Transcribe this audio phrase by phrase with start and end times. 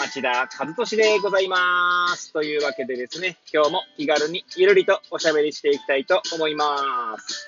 [0.00, 2.32] 町田和俊でございます。
[2.32, 7.46] というわけでですね、今日も気軽にゆるりとおしゃべりしていきたいと思います。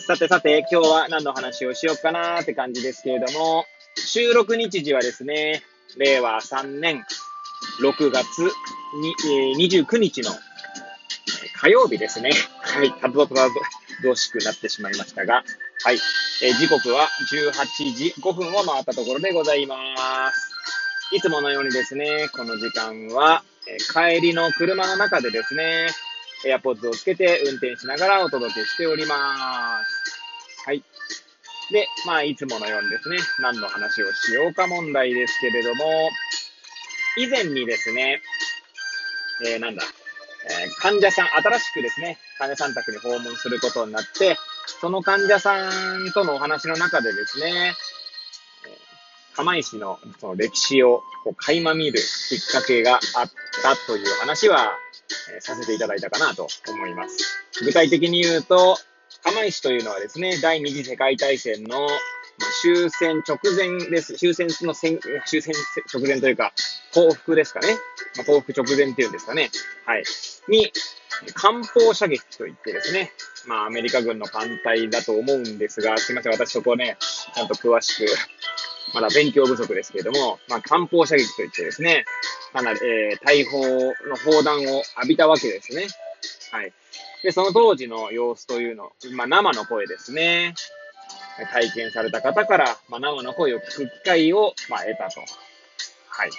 [0.00, 3.64] さてさて、今日は何の話をしようかなーって感じですけれども、
[3.94, 5.62] 収録日時はですね、
[5.96, 7.04] 令和3年
[7.80, 8.42] 6月
[9.00, 10.32] に、えー、29日の
[11.60, 12.32] 火曜日ですね。
[12.58, 13.34] はい、たどた
[14.02, 15.44] どしくなってしまいましたが、
[15.84, 15.98] はい、
[16.42, 20.45] えー、時刻は18時5分を回ったところでございます。
[21.12, 25.86] いつものようにですね、この時間は、え、帰りの車の中でですね、
[26.44, 30.20] エアポッドをつけて運転しながらお届けしております。
[30.66, 30.82] はい。
[31.70, 36.10] で、まあ、いつものようにですね、何の話をしようか問題ですけれども、
[37.18, 38.20] 以前にですね、
[39.46, 39.82] えー、なんだ、
[40.62, 44.36] えー、患者さん、新しくですね、患者さん宅に訪問することになって、
[44.80, 47.74] その患者さんとのお話の中でですね、
[49.36, 53.00] 釜石のその歴史をこう垣間見るきっかけがあっ
[53.62, 54.72] たという話は、
[55.34, 57.18] えー、させていただいたかなと思います。
[57.62, 58.78] 具体的に言うと、
[59.22, 61.86] 釜石というのはですね、第二次世界大戦の
[62.62, 64.14] 終戦直前です。
[64.14, 65.54] 終戦の戦、終戦
[65.92, 66.52] 直前というか、
[66.94, 67.76] 降伏ですかね。
[68.16, 69.50] まあ、降伏直前っていうんですかね。
[69.84, 70.04] はい。
[70.48, 70.72] に、
[71.34, 73.12] 艦砲射撃といってですね、
[73.46, 76.96] まあアメリカ軍の艦隊だと思うんですが、すいません、私そこね、
[77.34, 78.06] ちゃんと詳しく、
[78.94, 82.04] まだ勉強不足ですけれども、まあ艦砲射撃といってですね、
[82.52, 85.86] かなり、えー、大砲の砲弾を浴びたわけですね。
[86.52, 86.72] はい。
[87.22, 90.54] で、その当時の様子というの、まあ生の声ですね。
[91.44, 95.20] 体験された方から、まあ、生の声を聞く機会を、まあ、得たと。
[95.20, 96.30] はい。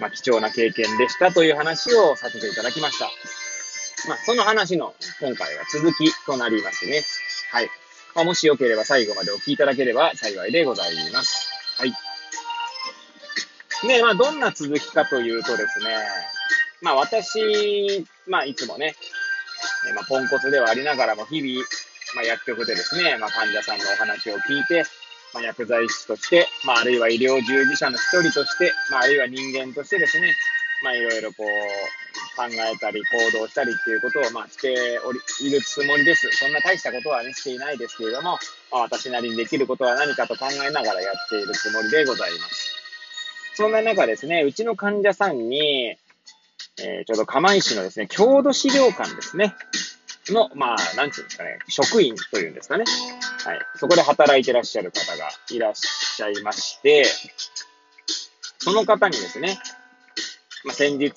[0.00, 3.10] まあ、貴重な経験でしたという話をさせていただきました。
[4.08, 7.02] まあ、その話の今回は続きとなりますね。
[7.50, 7.68] はい。
[8.14, 11.51] まあ、もしよければ最後までお聞きいただければ幸いでございます。
[11.82, 11.92] はい。
[13.88, 15.86] で、まあ、どんな続きかというとですね、
[16.80, 18.94] まあ、私、まあ、いつもね、
[19.96, 21.66] まあ、ポンコツではありながらも日々、
[22.14, 24.84] まあ、薬局でですね、まあ、患者さんのお話を聞いて、
[25.34, 30.36] まあ、薬剤師として、まあ、あるいは医療従事者の一人として、まあ、あるいは人間としてですね、
[30.84, 32.01] まあ、いろいろこう、
[32.36, 36.28] 考えたり行動したりっていうことを、まあ、しており、いるつもりです。
[36.32, 38.38] そんな大したことはね、していないですけれども、
[38.70, 42.74] まあ、私なりにできることは何かと考えながらやっているつもりでございます。
[43.54, 45.96] そんな中ですね、うちの患者さんに、
[46.78, 49.54] えー、ちょうど釜石のですね、郷土資料館ですね。
[50.30, 52.84] の、まあ、なんていうんですかね、職員というんですかね。
[53.44, 53.58] はい。
[53.76, 57.04] そこで働いてらっしゃる方がいらっしゃいまして、
[58.58, 59.58] その方にですね、
[60.64, 61.12] まあ、先日、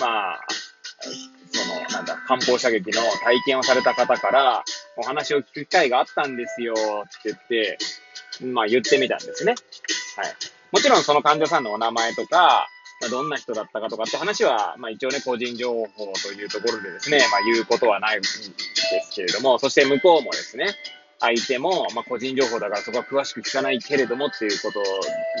[0.00, 0.46] まあ、
[1.50, 4.64] その、なんだ、漢方射撃の体験をされた方から、
[4.96, 7.78] お話を聞く機会があったんですよって言って、
[8.44, 9.54] まあ言ってみたんですね。
[10.16, 10.34] はい。
[10.72, 12.68] もちろんその患者さんのお名前とか、
[13.00, 18.50] まあ、どんな人だったかとかって話は、まあ一応ね、個人情報というところでですね、まあ言うことはないんです
[19.14, 20.74] けれども、そして向こうもですね、
[21.20, 24.82] 相手も、まあ個人情報だからそこは詳しく聞かないけれどもっていうこと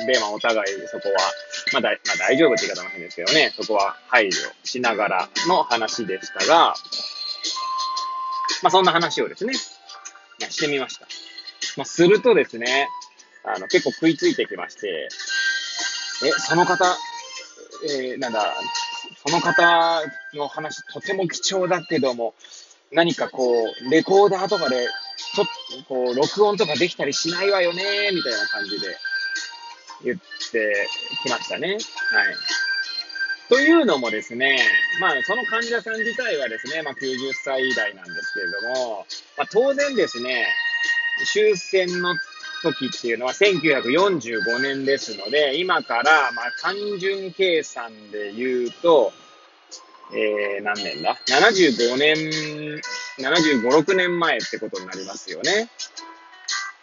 [0.06, 1.14] で、まあお互いそこは、
[1.72, 4.32] まあだ、まあ大丈夫って言い方も変ですけどね、そこは配慮
[4.64, 6.74] しながらの話でしたが、
[8.62, 11.06] まあそんな話をですね、してみました。
[11.76, 12.88] まあするとですね、
[13.44, 15.08] あの結構食いついてきまして、
[16.24, 16.96] え、その方、
[17.84, 18.54] えー、なんだ、
[19.26, 20.02] その方
[20.34, 22.34] の話とても貴重だけども、
[22.92, 24.86] 何かこう、レコーダーとかで、
[25.36, 25.46] と、
[25.88, 28.96] こう、録音とかできたりしないわよね、みたいな感じで
[30.04, 30.18] 言っ
[30.50, 30.88] て
[31.22, 31.72] きましたね。
[31.72, 31.80] はい。
[33.48, 34.58] というのもですね、
[35.00, 39.06] まあ、その患者さん自体はですね、まあ、90歳代なんですけれども、
[39.36, 40.46] まあ、当然ですね、
[41.32, 42.14] 終戦の
[42.62, 49.12] 時っていうのは1945年ですので、今から、まあ、単純計算で言うと、
[50.12, 52.80] えー、何年だ ?75 年、
[53.18, 55.70] 75、6年前ってことになりますよね。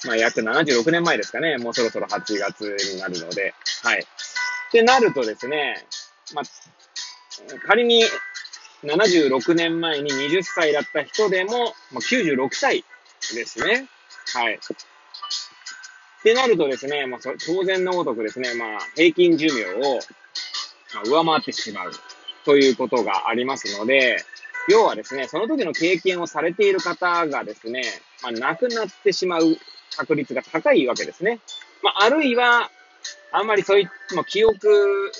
[0.05, 1.57] まあ、約76年前ですかね。
[1.57, 2.61] もうそろそろ8月
[2.93, 3.53] になるので。
[3.83, 3.99] はい。
[3.99, 4.05] っ
[4.71, 5.85] てなるとですね、
[6.33, 6.45] まあ、
[7.67, 8.03] 仮に
[8.83, 12.83] 76年前に20歳だった人でも、まあ、96歳
[13.33, 13.87] ですね。
[14.33, 14.55] はい。
[14.55, 14.59] っ
[16.23, 19.99] てなるとですね、まあ、当然のごとくですね、まあ、平均寿命を、
[21.05, 21.91] 上回ってしまう
[22.45, 24.23] ということがありますので、
[24.69, 27.83] 要はですね、その時の経験をされている方がですね、
[28.21, 29.57] まあ、亡くなってしまう
[29.97, 31.39] 確率が高いわけですね。
[31.81, 32.69] まあ、あるいは、
[33.31, 35.11] あんまりそういった、まあ、記憶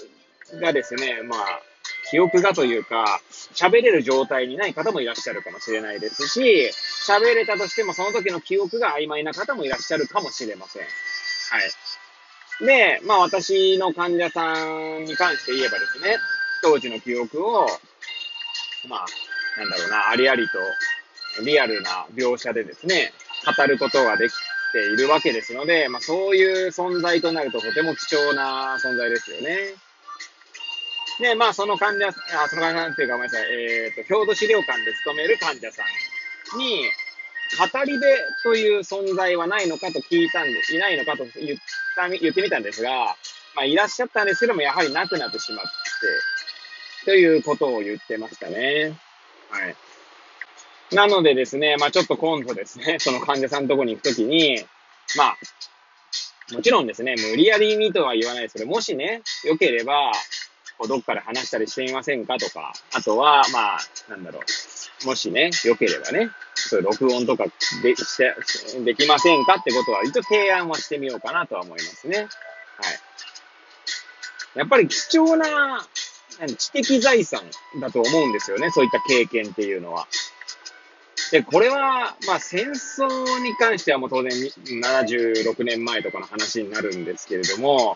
[0.62, 1.62] がですね、まあ、
[2.10, 3.22] 記憶がというか、
[3.54, 6.70] 喋れる状態にない方もいらっしゃるかもしれないですし、
[7.08, 10.84] 喋れたとしてもその時の記憶が曖昧な方もいらっしゃるかもしれません。
[10.84, 10.88] は
[12.62, 12.66] い。
[12.66, 16.18] で、まあ私の患者さんに関して言えばですね、
[16.62, 17.68] 当時の記憶を、
[18.88, 19.06] まあ、
[19.58, 20.60] なんだろうな、ありありと
[21.44, 23.12] リアルな描写でですね、
[23.58, 24.34] 語ることができ
[24.72, 29.74] ているわけですので、まあそういう存在となるととても貴重な存在ですよね。
[31.20, 35.84] で、まあその患者、あ、その患者さんっていうかごめんなさい、えっ、ー、と、郷土資料館で勤める患者さ
[36.56, 36.90] んに、
[37.72, 38.06] 語り部
[38.42, 41.58] という存在はないのかと聞いたんです、いないのかと言っ
[41.96, 43.16] た、言ってみたんですが、
[43.56, 48.98] まあいらっしゃったんですけども、やはりなくなってしまって、ということを言ってましたね。
[49.54, 49.76] はい。
[50.96, 54.66] なのでですね、まあちょっと今度ですね、 その患者さんのとこに行くときに、
[55.16, 55.38] まあ、
[56.52, 60.12] もちろんですね、無理やりにとは言わないですけど、もしね、良ければ、
[60.78, 63.80] こうどっかで話したりしてみませんかとか、あとは、まあ、
[64.10, 64.42] なんだろ
[65.04, 67.46] う、もしね、良ければね、そういう録音とか
[67.84, 68.36] でして、
[68.84, 72.18] できませんかってことは、一応提案はしてみようかなとは思いますね。
[72.18, 72.28] はい。
[74.56, 75.88] やっぱり貴重な
[76.58, 77.42] 知的財産
[77.80, 80.08] だと思うんですよね、そういった経験っていうのは。
[81.32, 87.96] で、これは、まあ戦争に関してはもう当然76年前とかの話になるんですけれども、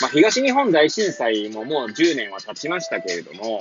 [0.00, 3.60] まあ東日本大震災ももう10年は経ちましたけれども、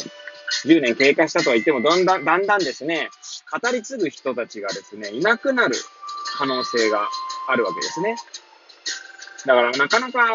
[0.66, 3.10] 10年経過したとは言っても、だんだん、だんだんですね、
[3.62, 5.76] 語り継ぐ人たちがですね、いなくなる
[6.38, 7.08] 可能性が
[7.48, 8.16] あるわけですね。
[9.46, 10.28] だからなかなか、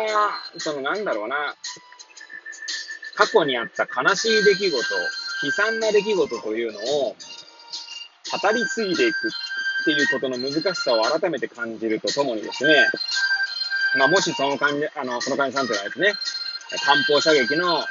[0.58, 1.54] そのなんだろうな、
[3.16, 4.76] 過去にあった悲しい出来事、
[5.46, 7.16] 悲惨な出来事というのを
[8.42, 12.74] 語り継いでいくっていうことの難しさを改めて感じるとともにですね、
[13.98, 16.12] まあ、もしその患者、あの、その患者さんというのはですね、
[16.84, 17.84] 漢方射撃の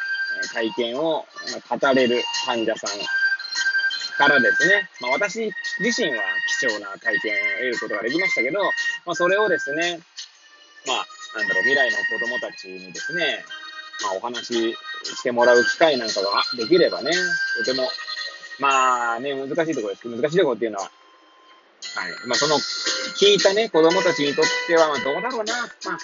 [0.54, 1.26] 体験を
[1.70, 3.00] 語れる患者さん
[4.18, 6.24] からですね、まあ、私自身は
[6.60, 8.60] 貴重な体験を得ることができましたけど、
[9.06, 10.00] まあ、それをですね、
[10.88, 11.06] まあ、
[11.40, 13.46] なんだろう、未来の子供たちにですね、
[14.04, 17.12] まあ、お話してもらう機会なんかができればね、
[17.66, 17.88] とても、
[18.60, 20.92] まあね、難しいところです、難しいところっていうのは、
[21.96, 22.12] はい。
[22.28, 25.98] まあ、その、聞いたね、子供たちにとっては、まあ、どうだろうな、まあ、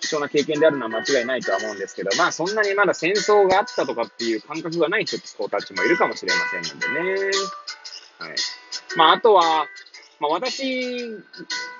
[0.00, 5.18] 貴重な経験であるのは間違いないとは思うんですけど、まあ、そんなにまだ戦争があったとかっていう感覚がない人
[5.48, 7.30] たちもいるかもしれませんのでね。
[8.18, 8.36] はい。
[8.96, 9.66] まあ、あとは、
[10.20, 10.64] まあ、私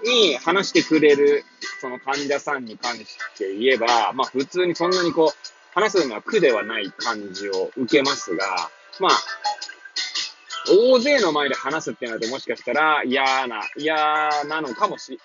[0.05, 1.45] に話してくれる、
[1.81, 3.07] その患者さんに関し
[3.39, 9.11] て言えば、まあ、普通にそんなにこう、話すのは苦ではない感じを受けますが、まあ、
[10.69, 13.97] 大勢の前で話すってなるともしかしたら嫌な、嫌
[14.49, 15.19] なのかもし、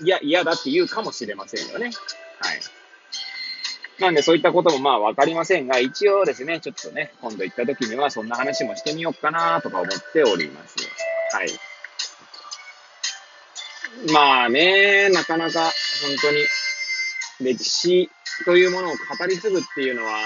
[0.00, 1.86] 嫌、嫌だって言うかもしれませんよね。
[1.86, 1.92] はい。
[3.98, 10.76] なんでそういったこともまあわかりませんが、一応ですね、ちょっとね、今度行った時にはそんな話もしてみようかなとか思っております。
[11.32, 11.48] はい。
[14.12, 15.72] まあね、なかなか本
[16.20, 16.44] 当に
[17.40, 18.10] 歴史
[18.44, 20.20] というものを語り継ぐっていうのは、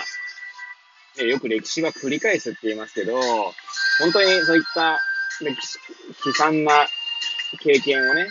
[1.24, 3.20] よく歴史は繰り返すって言いますけど、
[3.98, 4.98] 本当にそういった
[5.40, 5.78] 歴史、
[6.26, 6.86] 悲惨な
[7.60, 8.28] 経験をね、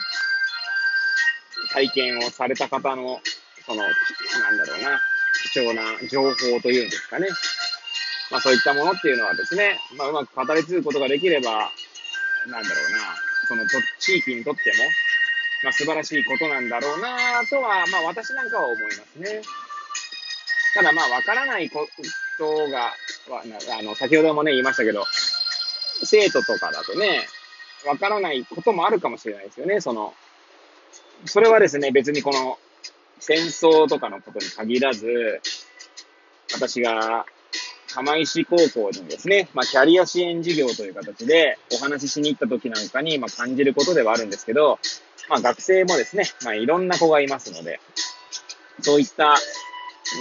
[1.71, 3.19] 体験をされた方の、
[3.65, 5.01] その、なんだろうな、
[5.53, 7.27] 貴重な情報というんですかね。
[8.31, 11.71] まあそういったものっていうのはですね、まあうまく語り継ぐことができれば、
[12.47, 13.15] なんだろうな、
[13.47, 13.65] その
[13.99, 14.83] 地域にとっても、
[15.63, 19.41] まあ素晴らしいことなんだろうなとは、まあ私なんかは思いますね。
[20.73, 21.87] ただまあ、わからないこ
[22.37, 22.93] とが、
[23.77, 25.05] あの、先ほどもね、言いましたけど、
[26.03, 27.27] 生徒とかだとね、
[27.85, 29.81] わからないこともあるかもしれないですよね。
[29.81, 30.13] その、
[31.25, 32.57] それはですね、別にこの、
[33.19, 35.41] 戦争とかのことに限らず、
[36.53, 37.25] 私が、
[37.91, 44.77] 釜石高校にですね、まあ、キャリア支援事業という形でお話ししに行った時なんかに、まあ、感じることではあるんですけど、
[45.27, 47.79] まあ、学生もですね、まあ、いろんな子がいますので、
[48.81, 49.35] そういった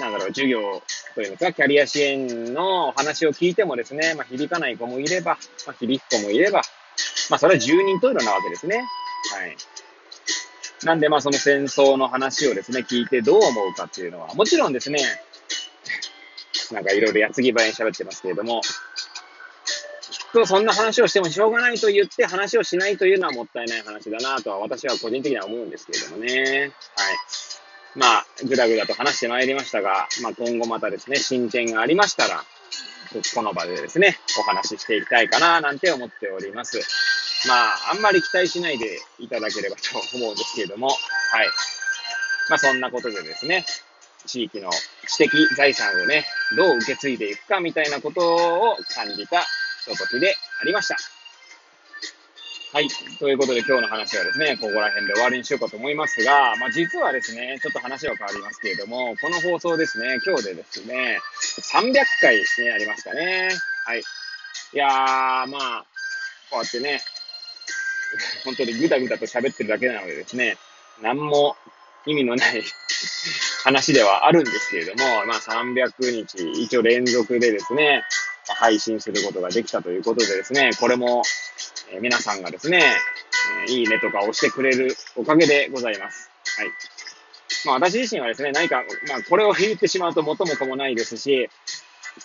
[0.00, 0.82] なんだろう、授業
[1.14, 6.62] というか、キャリア支援の話を聞いてもですね、まあ、響かない子もいれば、まあ、響く子もいれば、
[7.30, 8.76] まあ、それは十人十色なわけですね。
[8.76, 9.56] はい。
[10.84, 15.00] なんで、まあ、その戦争の話をですね、聞いてどう思うかっていうのは、もちろんですね、
[16.72, 26.72] なんかいろいろ矢継ぎ早に喋ってますけれども、きっとそんな話をしてもしょうがないと言って話をしないというのはもったいない話だなとは私は個人的には思うんですけれどもね。
[26.96, 27.16] はい。
[27.94, 32.44] まあ、ぐだぐだと話してまいりましたが、まあ、今後またですね、進展がありましたら、
[33.34, 36.78] この場でですね、お話ししていきたいかな、なんて思っております。
[37.48, 39.82] まあ、あんまり期待しないでいただければと
[40.16, 40.96] 思うんですけれども、はい。
[42.50, 43.64] まあ、そんなことでですね、
[44.26, 44.70] 地域の
[45.06, 46.26] 知的財産をね、
[46.56, 49.46] どう受け継いでいくかみたいなことを感じたひ
[49.90, 51.17] とときでありました。
[52.70, 52.88] はい。
[53.18, 61.18] ということで今日の話はですね、ここら辺で終わりにしようかと思いますが、まあ実はですね、ちょっと話は変わりますけれども、この放送ですね、今日でですね、
[61.62, 63.48] 300回になりましたね。
[63.86, 64.00] はい。
[64.00, 64.90] いやー、
[65.46, 65.46] ま
[65.78, 65.86] あ、
[66.50, 67.00] こうやってね、
[68.44, 70.58] 本当にぐだぐだと喋ってるだけなのでですね、
[71.00, 71.56] 何も
[72.04, 72.62] 意味のない
[73.64, 78.04] 話ではあるんですけれども、まあ300日一応連続でですね、
[78.54, 81.22] 配信することができたということでですね、これも
[81.92, 82.82] え皆さんがですね、
[83.68, 86.30] えいいねとか押してくれるおかげでございます。
[86.58, 86.68] はい。
[87.64, 91.48] まあ私自身はですね、何か、まあこれを言ってしまうと元も子もないですし、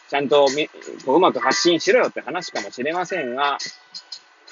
[0.10, 0.67] ちゃんとみ
[1.05, 3.58] こううまく発信しろよって話かもしれませんが、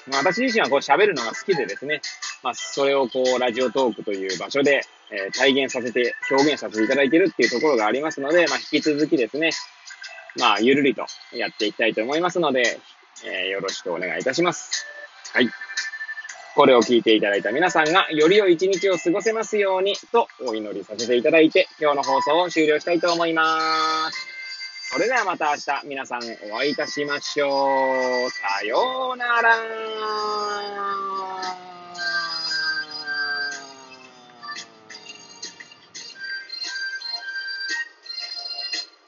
[0.07, 2.01] まあ私自身はこう喋るのが好きでですね、
[2.43, 9.51] まあそれをこうラジオトークという場所で、えー、体現させて、表現させていただいているっていうところがありますので、まあ引き続きですね、
[10.39, 12.79] まあゆるりとやっていきたいと思いますので、
[13.25, 14.90] えー、よろしくお願いいたします。
[15.33, 15.49] はい。
[16.55, 24.27] これを聞いていただいた皆さんが、より良い一日を過ごせますように、とお祈りさせていただいて、今日の放送を終了したいと思います。
[24.91, 26.21] それではまた明日、皆さん
[26.51, 28.29] お会いいたしましょう。
[28.29, 29.55] さようなら。